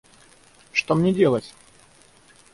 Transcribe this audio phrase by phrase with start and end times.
[0.71, 1.53] Что мне делать?